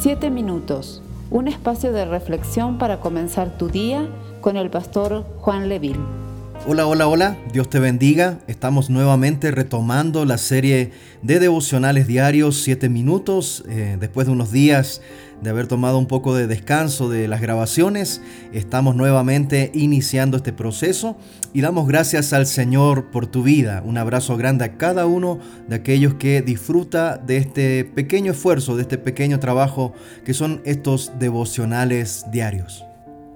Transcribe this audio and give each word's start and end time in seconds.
Siete 0.00 0.30
minutos, 0.30 1.02
un 1.28 1.48
espacio 1.48 1.92
de 1.92 2.04
reflexión 2.04 2.78
para 2.78 3.00
comenzar 3.00 3.58
tu 3.58 3.66
día 3.66 4.06
con 4.40 4.56
el 4.56 4.70
pastor 4.70 5.24
Juan 5.40 5.68
Leville. 5.68 6.17
Hola, 6.66 6.86
hola, 6.86 7.08
hola, 7.08 7.38
Dios 7.52 7.70
te 7.70 7.78
bendiga. 7.78 8.40
Estamos 8.46 8.90
nuevamente 8.90 9.50
retomando 9.50 10.24
la 10.24 10.36
serie 10.36 10.90
de 11.22 11.38
devocionales 11.38 12.06
diarios, 12.06 12.62
siete 12.62 12.88
minutos, 12.88 13.64
eh, 13.68 13.96
después 13.98 14.26
de 14.26 14.32
unos 14.34 14.52
días 14.52 15.00
de 15.40 15.50
haber 15.50 15.66
tomado 15.66 15.98
un 15.98 16.06
poco 16.06 16.34
de 16.34 16.46
descanso 16.46 17.08
de 17.08 17.28
las 17.28 17.40
grabaciones, 17.40 18.20
estamos 18.52 18.96
nuevamente 18.96 19.70
iniciando 19.72 20.36
este 20.36 20.52
proceso 20.52 21.16
y 21.52 21.60
damos 21.60 21.86
gracias 21.86 22.32
al 22.32 22.46
Señor 22.46 23.10
por 23.10 23.28
tu 23.28 23.42
vida. 23.44 23.82
Un 23.86 23.98
abrazo 23.98 24.36
grande 24.36 24.64
a 24.64 24.76
cada 24.76 25.06
uno 25.06 25.38
de 25.68 25.76
aquellos 25.76 26.14
que 26.14 26.42
disfruta 26.42 27.18
de 27.18 27.36
este 27.36 27.84
pequeño 27.84 28.32
esfuerzo, 28.32 28.76
de 28.76 28.82
este 28.82 28.98
pequeño 28.98 29.38
trabajo 29.38 29.92
que 30.24 30.34
son 30.34 30.60
estos 30.64 31.12
devocionales 31.18 32.24
diarios. 32.32 32.87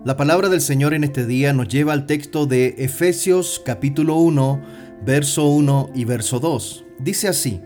La 0.05 0.17
palabra 0.17 0.49
del 0.49 0.61
Señor 0.61 0.95
en 0.95 1.05
este 1.05 1.27
día 1.27 1.53
nos 1.53 1.69
lleva 1.69 1.93
al 1.93 2.07
texto 2.07 2.47
de 2.47 2.75
Efesios 2.79 3.63
capítulo 3.65 4.17
1, 4.17 4.61
verso 5.07 5.47
1 5.47 5.91
y 5.95 6.05
verso 6.05 6.41
2. 6.41 6.85
Dice 6.99 7.29
así, 7.29 7.61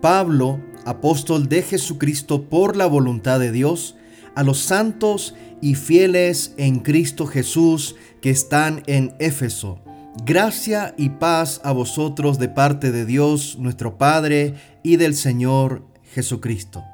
Pablo, 0.00 0.60
apóstol 0.84 1.48
de 1.48 1.62
Jesucristo 1.62 2.48
por 2.48 2.76
la 2.76 2.86
voluntad 2.86 3.40
de 3.40 3.50
Dios, 3.50 3.96
a 4.36 4.44
los 4.44 4.60
santos 4.60 5.34
y 5.60 5.74
fieles 5.74 6.54
en 6.58 6.78
Cristo 6.78 7.26
Jesús 7.26 7.96
que 8.20 8.30
están 8.30 8.84
en 8.86 9.16
Éfeso. 9.18 9.80
Gracia 10.24 10.94
y 10.96 11.08
paz 11.08 11.60
a 11.64 11.72
vosotros 11.72 12.38
de 12.38 12.50
parte 12.50 12.92
de 12.92 13.04
Dios 13.04 13.56
nuestro 13.58 13.98
Padre 13.98 14.54
y 14.84 14.94
del 14.94 15.16
Señor 15.16 15.82
Jesucristo. 16.04 16.84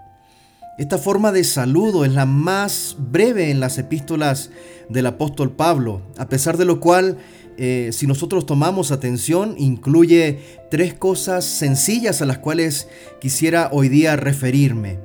Esta 0.80 0.96
forma 0.96 1.30
de 1.30 1.44
saludo 1.44 2.06
es 2.06 2.12
la 2.14 2.24
más 2.24 2.96
breve 2.98 3.50
en 3.50 3.60
las 3.60 3.76
epístolas 3.76 4.50
del 4.88 5.04
apóstol 5.04 5.52
Pablo, 5.52 6.00
a 6.16 6.30
pesar 6.30 6.56
de 6.56 6.64
lo 6.64 6.80
cual 6.80 7.18
eh, 7.58 7.90
si 7.92 8.06
nosotros 8.06 8.46
tomamos 8.46 8.90
atención, 8.90 9.56
incluye 9.58 10.38
tres 10.70 10.94
cosas 10.94 11.44
sencillas 11.44 12.22
a 12.22 12.24
las 12.24 12.38
cuales 12.38 12.88
quisiera 13.20 13.68
hoy 13.72 13.90
día 13.90 14.16
referirme. 14.16 14.98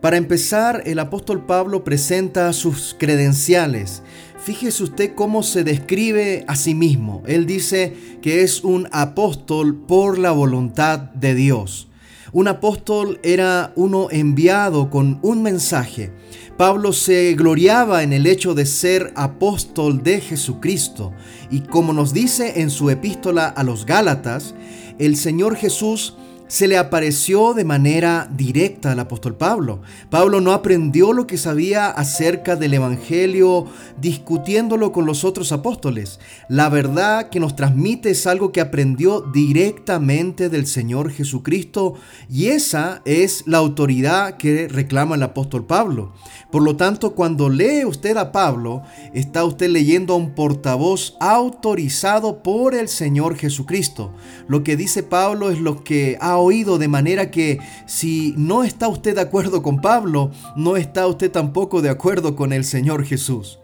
Para 0.00 0.16
empezar, 0.16 0.82
el 0.86 0.98
apóstol 0.98 1.46
Pablo 1.46 1.84
presenta 1.84 2.52
sus 2.52 2.96
credenciales. 2.98 4.02
Fíjese 4.44 4.82
usted 4.82 5.14
cómo 5.14 5.44
se 5.44 5.62
describe 5.62 6.44
a 6.48 6.56
sí 6.56 6.74
mismo. 6.74 7.22
Él 7.28 7.46
dice 7.46 7.94
que 8.22 8.42
es 8.42 8.64
un 8.64 8.88
apóstol 8.90 9.84
por 9.86 10.18
la 10.18 10.32
voluntad 10.32 10.98
de 10.98 11.36
Dios. 11.36 11.91
Un 12.34 12.48
apóstol 12.48 13.20
era 13.22 13.74
uno 13.76 14.08
enviado 14.10 14.88
con 14.88 15.18
un 15.20 15.42
mensaje. 15.42 16.10
Pablo 16.56 16.94
se 16.94 17.34
gloriaba 17.34 18.02
en 18.02 18.14
el 18.14 18.26
hecho 18.26 18.54
de 18.54 18.64
ser 18.64 19.12
apóstol 19.16 20.02
de 20.02 20.22
Jesucristo 20.22 21.12
y 21.50 21.60
como 21.60 21.92
nos 21.92 22.14
dice 22.14 22.62
en 22.62 22.70
su 22.70 22.88
epístola 22.88 23.48
a 23.48 23.62
los 23.62 23.84
Gálatas, 23.84 24.54
el 24.98 25.16
Señor 25.16 25.56
Jesús 25.56 26.16
se 26.52 26.68
le 26.68 26.76
apareció 26.76 27.54
de 27.54 27.64
manera 27.64 28.28
directa 28.30 28.92
al 28.92 29.00
apóstol 29.00 29.36
Pablo. 29.36 29.80
Pablo 30.10 30.42
no 30.42 30.52
aprendió 30.52 31.14
lo 31.14 31.26
que 31.26 31.38
sabía 31.38 31.88
acerca 31.88 32.56
del 32.56 32.74
Evangelio 32.74 33.64
discutiéndolo 33.98 34.92
con 34.92 35.06
los 35.06 35.24
otros 35.24 35.50
apóstoles. 35.50 36.20
La 36.50 36.68
verdad 36.68 37.30
que 37.30 37.40
nos 37.40 37.56
transmite 37.56 38.10
es 38.10 38.26
algo 38.26 38.52
que 38.52 38.60
aprendió 38.60 39.22
directamente 39.22 40.50
del 40.50 40.66
Señor 40.66 41.10
Jesucristo 41.10 41.94
y 42.28 42.48
esa 42.48 43.00
es 43.06 43.44
la 43.46 43.56
autoridad 43.56 44.36
que 44.36 44.68
reclama 44.68 45.14
el 45.14 45.22
apóstol 45.22 45.64
Pablo. 45.64 46.12
Por 46.50 46.62
lo 46.62 46.76
tanto, 46.76 47.14
cuando 47.14 47.48
lee 47.48 47.86
usted 47.86 48.18
a 48.18 48.30
Pablo, 48.30 48.82
está 49.14 49.42
usted 49.46 49.70
leyendo 49.70 50.12
a 50.12 50.18
un 50.18 50.34
portavoz 50.34 51.16
autorizado 51.18 52.42
por 52.42 52.74
el 52.74 52.88
Señor 52.88 53.36
Jesucristo. 53.36 54.12
Lo 54.48 54.62
que 54.62 54.76
dice 54.76 55.02
Pablo 55.02 55.50
es 55.50 55.58
lo 55.58 55.82
que 55.82 56.18
ha 56.20 56.41
oído, 56.42 56.78
de 56.78 56.88
manera 56.88 57.30
que 57.30 57.58
si 57.86 58.34
no 58.36 58.64
está 58.64 58.88
usted 58.88 59.14
de 59.14 59.22
acuerdo 59.22 59.62
con 59.62 59.80
Pablo, 59.80 60.30
no 60.56 60.76
está 60.76 61.06
usted 61.06 61.30
tampoco 61.30 61.80
de 61.80 61.90
acuerdo 61.90 62.36
con 62.36 62.52
el 62.52 62.64
Señor 62.64 63.04
Jesús. 63.04 63.58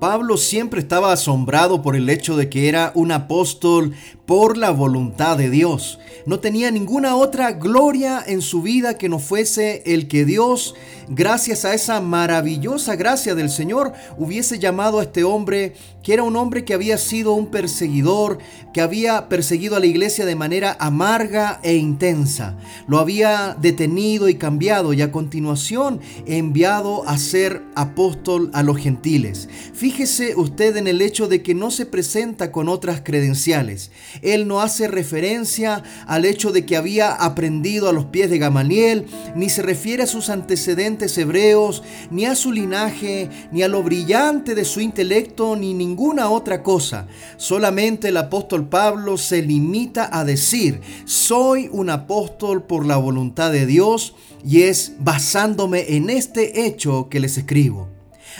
Pablo 0.00 0.36
siempre 0.36 0.78
estaba 0.78 1.12
asombrado 1.12 1.82
por 1.82 1.96
el 1.96 2.08
hecho 2.08 2.36
de 2.36 2.48
que 2.48 2.68
era 2.68 2.92
un 2.94 3.10
apóstol 3.10 3.94
por 4.26 4.56
la 4.56 4.70
voluntad 4.70 5.36
de 5.36 5.50
Dios. 5.50 5.98
No 6.24 6.38
tenía 6.38 6.70
ninguna 6.70 7.16
otra 7.16 7.50
gloria 7.50 8.22
en 8.24 8.40
su 8.40 8.62
vida 8.62 8.96
que 8.96 9.08
no 9.08 9.18
fuese 9.18 9.82
el 9.86 10.06
que 10.06 10.24
Dios, 10.24 10.76
gracias 11.08 11.64
a 11.64 11.74
esa 11.74 12.00
maravillosa 12.00 12.94
gracia 12.94 13.34
del 13.34 13.50
Señor, 13.50 13.92
hubiese 14.16 14.60
llamado 14.60 15.00
a 15.00 15.02
este 15.02 15.24
hombre, 15.24 15.74
era 16.12 16.22
un 16.22 16.36
hombre 16.36 16.64
que 16.64 16.74
había 16.74 16.98
sido 16.98 17.32
un 17.32 17.46
perseguidor, 17.46 18.38
que 18.72 18.80
había 18.80 19.28
perseguido 19.28 19.76
a 19.76 19.80
la 19.80 19.86
iglesia 19.86 20.24
de 20.24 20.36
manera 20.36 20.76
amarga 20.80 21.60
e 21.62 21.76
intensa. 21.76 22.56
Lo 22.86 22.98
había 22.98 23.56
detenido 23.60 24.28
y 24.28 24.34
cambiado 24.34 24.92
y 24.92 25.02
a 25.02 25.12
continuación 25.12 26.00
enviado 26.26 27.06
a 27.08 27.18
ser 27.18 27.62
apóstol 27.74 28.50
a 28.54 28.62
los 28.62 28.78
gentiles. 28.78 29.48
Fíjese 29.74 30.34
usted 30.36 30.76
en 30.76 30.86
el 30.86 31.02
hecho 31.02 31.28
de 31.28 31.42
que 31.42 31.54
no 31.54 31.70
se 31.70 31.86
presenta 31.86 32.52
con 32.52 32.68
otras 32.68 33.02
credenciales. 33.02 33.90
Él 34.22 34.48
no 34.48 34.60
hace 34.60 34.88
referencia 34.88 35.82
al 36.06 36.24
hecho 36.24 36.52
de 36.52 36.64
que 36.64 36.76
había 36.76 37.12
aprendido 37.12 37.88
a 37.88 37.92
los 37.92 38.06
pies 38.06 38.30
de 38.30 38.38
Gamaliel, 38.38 39.06
ni 39.34 39.48
se 39.48 39.62
refiere 39.62 40.04
a 40.04 40.06
sus 40.06 40.30
antecedentes 40.30 41.16
hebreos, 41.18 41.82
ni 42.10 42.26
a 42.26 42.34
su 42.34 42.52
linaje, 42.52 43.28
ni 43.52 43.62
a 43.62 43.68
lo 43.68 43.82
brillante 43.82 44.54
de 44.54 44.64
su 44.64 44.80
intelecto, 44.80 45.56
ni 45.56 45.74
ninguna 45.98 46.30
otra 46.30 46.62
cosa. 46.62 47.08
Solamente 47.38 48.08
el 48.08 48.16
apóstol 48.18 48.68
Pablo 48.68 49.18
se 49.18 49.42
limita 49.42 50.08
a 50.16 50.24
decir, 50.24 50.80
soy 51.06 51.68
un 51.72 51.90
apóstol 51.90 52.62
por 52.62 52.86
la 52.86 52.96
voluntad 52.96 53.50
de 53.50 53.66
Dios, 53.66 54.14
y 54.46 54.62
es 54.62 54.92
basándome 55.00 55.96
en 55.96 56.08
este 56.08 56.66
hecho 56.66 57.08
que 57.10 57.18
les 57.18 57.36
escribo. 57.36 57.88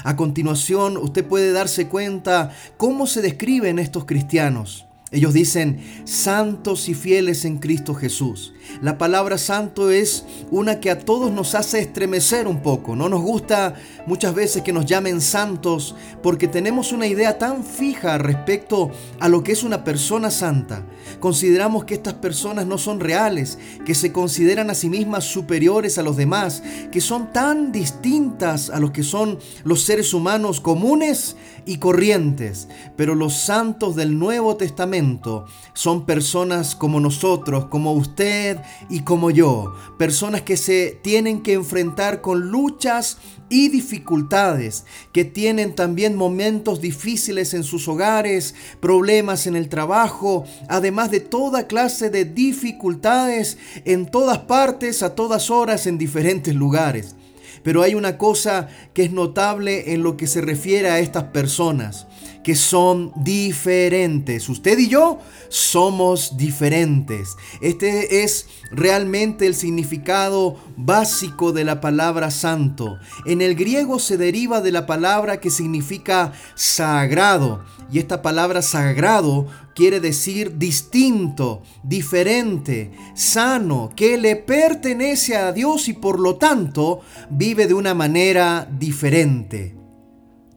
A 0.04 0.14
continuación, 0.14 0.97
usted 0.97 1.26
puede 1.26 1.50
darse 1.50 1.88
cuenta 1.88 2.52
cómo 2.76 3.08
se 3.08 3.22
describen 3.22 3.80
estos 3.80 4.04
cristianos. 4.04 4.86
Ellos 5.10 5.34
dicen 5.34 5.80
santos 6.04 6.88
y 6.88 6.94
fieles 6.94 7.44
en 7.44 7.58
Cristo 7.58 7.92
Jesús. 7.94 8.52
La 8.80 8.98
palabra 8.98 9.38
santo 9.38 9.90
es 9.90 10.24
una 10.50 10.80
que 10.80 10.90
a 10.90 11.00
todos 11.00 11.32
nos 11.32 11.54
hace 11.54 11.80
estremecer 11.80 12.46
un 12.46 12.62
poco. 12.62 12.94
No 12.94 13.08
nos 13.08 13.22
gusta 13.22 13.74
muchas 14.06 14.34
veces 14.34 14.62
que 14.62 14.72
nos 14.72 14.86
llamen 14.86 15.20
santos 15.20 15.96
porque 16.22 16.48
tenemos 16.48 16.92
una 16.92 17.06
idea 17.06 17.38
tan 17.38 17.64
fija 17.64 18.18
respecto 18.18 18.90
a 19.18 19.28
lo 19.28 19.42
que 19.42 19.52
es 19.52 19.62
una 19.62 19.84
persona 19.84 20.30
santa. 20.30 20.84
Consideramos 21.20 21.84
que 21.84 21.94
estas 21.94 22.14
personas 22.14 22.66
no 22.66 22.78
son 22.78 23.00
reales, 23.00 23.58
que 23.84 23.94
se 23.94 24.12
consideran 24.12 24.70
a 24.70 24.74
sí 24.74 24.88
mismas 24.88 25.24
superiores 25.24 25.98
a 25.98 26.02
los 26.02 26.16
demás, 26.16 26.62
que 26.92 27.00
son 27.00 27.32
tan 27.32 27.72
distintas 27.72 28.70
a 28.70 28.78
los 28.78 28.92
que 28.92 29.02
son 29.02 29.38
los 29.64 29.82
seres 29.82 30.14
humanos 30.14 30.60
comunes 30.60 31.36
y 31.64 31.78
corrientes. 31.78 32.68
Pero 32.96 33.14
los 33.14 33.34
santos 33.34 33.96
del 33.96 34.18
Nuevo 34.18 34.56
Testamento 34.56 35.46
son 35.72 36.06
personas 36.06 36.74
como 36.74 37.00
nosotros, 37.00 37.66
como 37.66 37.92
usted 37.92 38.57
y 38.88 39.00
como 39.00 39.30
yo, 39.30 39.74
personas 39.98 40.42
que 40.42 40.56
se 40.56 40.98
tienen 41.02 41.42
que 41.42 41.54
enfrentar 41.54 42.20
con 42.20 42.50
luchas 42.50 43.19
y 43.48 43.69
dificultades, 43.69 44.84
que 45.12 45.24
tienen 45.24 45.74
también 45.74 46.16
momentos 46.16 46.80
difíciles 46.80 47.54
en 47.54 47.64
sus 47.64 47.88
hogares, 47.88 48.54
problemas 48.80 49.47
en 49.47 49.56
el 49.56 49.68
trabajo, 49.68 50.44
además 50.68 51.10
de 51.10 51.20
toda 51.20 51.66
clase 51.66 52.10
de 52.10 52.24
dificultades 52.24 53.58
en 53.84 54.10
todas 54.10 54.38
partes, 54.38 55.03
a 55.03 55.15
todas 55.15 55.50
horas, 55.50 55.86
en 55.86 55.98
diferentes 55.98 56.54
lugares. 56.54 57.16
Pero 57.62 57.83
hay 57.83 57.94
una 57.94 58.18
cosa 58.18 58.68
que 58.94 59.04
es 59.04 59.10
notable 59.10 59.92
en 59.92 60.03
lo 60.03 60.16
que 60.16 60.27
se 60.27 60.41
refiere 60.41 60.91
a 60.91 61.00
estas 61.00 61.24
personas 61.24 62.06
que 62.48 62.54
son 62.54 63.12
diferentes. 63.15 64.48
Usted 64.48 64.78
y 64.78 64.89
yo 64.89 65.18
somos 65.50 66.39
diferentes. 66.39 67.36
Este 67.60 68.24
es 68.24 68.47
realmente 68.71 69.47
el 69.47 69.54
significado 69.54 70.56
básico 70.74 71.53
de 71.53 71.65
la 71.65 71.83
palabra 71.83 72.30
santo. 72.30 72.97
En 73.27 73.42
el 73.42 73.54
griego 73.54 73.98
se 73.98 74.16
deriva 74.16 74.62
de 74.62 74.72
la 74.72 74.86
palabra 74.86 75.41
que 75.41 75.50
significa 75.50 76.33
sagrado. 76.54 77.66
Y 77.92 77.98
esta 77.98 78.22
palabra 78.22 78.62
sagrado 78.62 79.47
quiere 79.74 80.00
decir 80.00 80.56
distinto, 80.56 81.60
diferente, 81.83 82.92
sano, 83.15 83.91
que 83.95 84.16
le 84.16 84.36
pertenece 84.36 85.36
a 85.36 85.53
Dios 85.53 85.86
y 85.89 85.92
por 85.92 86.18
lo 86.18 86.36
tanto 86.36 87.03
vive 87.28 87.66
de 87.66 87.74
una 87.74 87.92
manera 87.92 88.66
diferente. 88.78 89.77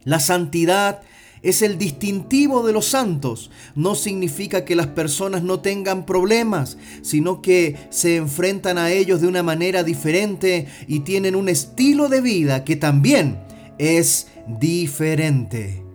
La 0.04 0.20
santidad 0.20 1.02
es 1.42 1.62
el 1.62 1.78
distintivo 1.78 2.64
de 2.66 2.72
los 2.72 2.86
santos. 2.86 3.50
No 3.74 3.94
significa 3.94 4.64
que 4.64 4.76
las 4.76 4.88
personas 4.88 5.42
no 5.42 5.60
tengan 5.60 6.06
problemas, 6.06 6.78
sino 7.02 7.42
que 7.42 7.76
se 7.90 8.16
enfrentan 8.16 8.78
a 8.78 8.90
ellos 8.90 9.20
de 9.20 9.28
una 9.28 9.42
manera 9.42 9.82
diferente 9.82 10.66
y 10.86 11.00
tienen 11.00 11.36
un 11.36 11.48
estilo 11.48 12.08
de 12.08 12.20
vida 12.20 12.64
que 12.64 12.76
también 12.76 13.40
es 13.78 14.28
diferente. 14.46 15.91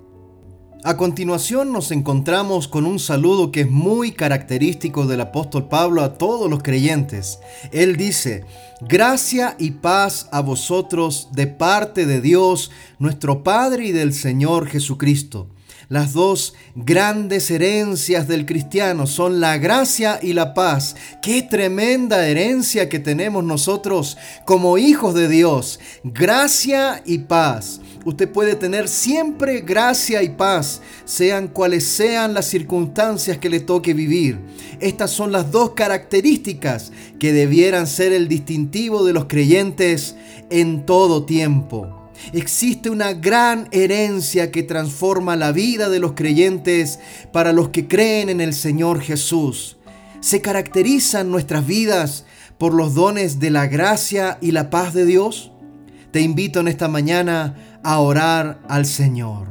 A 0.88 0.96
continuación 0.96 1.74
nos 1.74 1.92
encontramos 1.92 2.70
con 2.70 2.86
un 2.86 2.98
saludo 2.98 3.52
que 3.52 3.60
es 3.60 3.70
muy 3.70 4.14
característico 4.14 5.06
del 5.06 5.20
apóstol 5.20 5.68
Pablo 5.68 6.02
a 6.02 6.18
todos 6.18 6.50
los 6.50 6.64
creyentes. 6.64 7.40
Él 7.74 7.98
dice, 7.98 8.46
gracia 8.80 9.58
y 9.60 9.72
paz 9.72 10.30
a 10.32 10.40
vosotros 10.40 11.28
de 11.34 11.48
parte 11.48 12.06
de 12.06 12.22
Dios, 12.22 12.72
nuestro 13.00 13.44
Padre 13.44 13.88
y 13.88 13.92
del 13.92 14.14
Señor 14.14 14.68
Jesucristo. 14.68 15.50
Las 15.90 16.14
dos 16.14 16.54
grandes 16.76 17.52
herencias 17.52 18.30
del 18.30 18.46
cristiano 18.46 19.08
son 19.08 19.42
la 19.42 19.58
gracia 19.58 20.20
y 20.22 20.32
la 20.32 20.54
paz. 20.54 20.96
Qué 21.22 21.42
tremenda 21.42 22.26
herencia 22.28 22.88
que 22.88 23.00
tenemos 23.00 23.44
nosotros 23.44 24.18
como 24.46 24.78
hijos 24.78 25.14
de 25.14 25.28
Dios. 25.28 25.82
Gracia 26.06 27.02
y 27.06 27.20
paz. 27.20 27.82
Usted 28.08 28.30
puede 28.30 28.56
tener 28.56 28.88
siempre 28.88 29.60
gracia 29.60 30.24
y 30.24 30.30
paz, 30.30 30.82
sean 31.04 31.50
cuales 31.50 31.84
sean 31.84 32.34
las 32.34 32.46
circunstancias 32.46 33.38
que 33.38 33.50
le 33.50 33.60
toque 33.60 33.94
vivir. 33.94 34.40
Estas 34.80 35.12
son 35.12 35.34
las 35.34 35.52
dos 35.52 35.72
características 35.72 36.94
que 37.20 37.34
debieran 37.34 37.86
ser 37.86 38.14
el 38.14 38.30
distintivo 38.30 39.04
de 39.04 39.12
los 39.12 39.26
creyentes 39.26 40.16
en 40.50 40.86
todo 40.86 41.26
tiempo. 41.26 42.10
Existe 42.32 42.90
una 42.90 43.12
gran 43.12 43.68
herencia 43.72 44.52
que 44.52 44.64
transforma 44.64 45.36
la 45.36 45.52
vida 45.52 45.90
de 45.90 46.00
los 46.00 46.14
creyentes 46.14 47.00
para 47.34 47.52
los 47.52 47.72
que 47.72 47.90
creen 47.90 48.30
en 48.30 48.40
el 48.40 48.54
Señor 48.54 49.02
Jesús. 49.02 49.76
¿Se 50.22 50.40
caracterizan 50.40 51.30
nuestras 51.30 51.68
vidas 51.68 52.24
por 52.58 52.74
los 52.74 52.96
dones 52.96 53.42
de 53.42 53.50
la 53.50 53.68
gracia 53.68 54.38
y 54.40 54.52
la 54.52 54.70
paz 54.70 54.94
de 54.94 55.06
Dios? 55.06 55.52
Te 56.12 56.22
invito 56.22 56.62
en 56.62 56.70
esta 56.70 56.88
mañana 56.88 57.56
a 57.84 58.00
orar 58.00 58.60
al 58.70 58.86
Señor. 58.86 59.48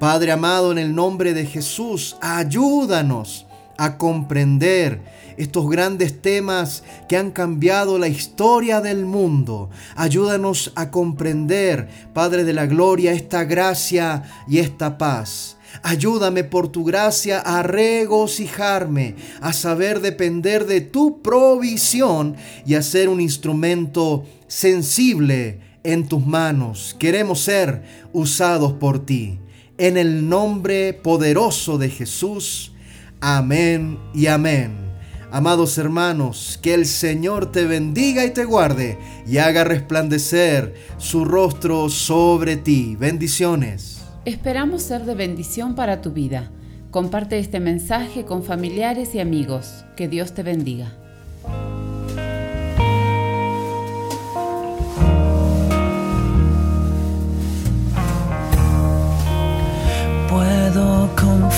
Padre 0.00 0.32
amado, 0.32 0.72
en 0.72 0.78
el 0.78 0.92
nombre 0.94 1.34
de 1.34 1.46
Jesús, 1.46 2.16
ayúdanos 2.20 3.46
a 3.78 3.96
comprender 3.96 5.02
estos 5.36 5.68
grandes 5.70 6.20
temas 6.20 6.82
que 7.08 7.16
han 7.16 7.30
cambiado 7.30 7.98
la 7.98 8.08
historia 8.08 8.80
del 8.80 9.06
mundo. 9.06 9.70
Ayúdanos 9.94 10.72
a 10.74 10.90
comprender, 10.90 11.88
Padre 12.12 12.42
de 12.42 12.52
la 12.52 12.66
Gloria, 12.66 13.12
esta 13.12 13.44
gracia 13.44 14.24
y 14.48 14.58
esta 14.58 14.98
paz. 14.98 15.58
Ayúdame 15.82 16.42
por 16.42 16.68
tu 16.68 16.84
gracia 16.84 17.38
a 17.38 17.62
regocijarme, 17.62 19.14
a 19.40 19.52
saber 19.52 20.00
depender 20.00 20.66
de 20.66 20.80
tu 20.80 21.22
provisión 21.22 22.36
y 22.66 22.74
a 22.74 22.82
ser 22.82 23.08
un 23.08 23.20
instrumento 23.20 24.24
sensible 24.46 25.73
en 25.84 26.08
tus 26.08 26.26
manos. 26.26 26.96
Queremos 26.98 27.40
ser 27.40 27.82
usados 28.12 28.72
por 28.72 29.06
ti. 29.06 29.38
En 29.78 29.96
el 29.96 30.28
nombre 30.28 30.92
poderoso 30.92 31.78
de 31.78 31.90
Jesús. 31.90 32.72
Amén 33.20 33.98
y 34.12 34.26
amén. 34.26 34.84
Amados 35.30 35.78
hermanos, 35.78 36.58
que 36.62 36.74
el 36.74 36.86
Señor 36.86 37.50
te 37.50 37.64
bendiga 37.64 38.24
y 38.24 38.30
te 38.30 38.44
guarde 38.44 38.98
y 39.26 39.38
haga 39.38 39.64
resplandecer 39.64 40.74
su 40.96 41.24
rostro 41.24 41.88
sobre 41.88 42.56
ti. 42.56 42.96
Bendiciones. 42.96 44.02
Esperamos 44.24 44.82
ser 44.82 45.04
de 45.04 45.14
bendición 45.14 45.74
para 45.74 46.00
tu 46.00 46.12
vida. 46.12 46.50
Comparte 46.92 47.40
este 47.40 47.58
mensaje 47.58 48.24
con 48.24 48.44
familiares 48.44 49.16
y 49.16 49.20
amigos. 49.20 49.84
Que 49.96 50.06
Dios 50.06 50.34
te 50.34 50.44
bendiga. 50.44 50.92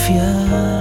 confiar. 0.07 0.76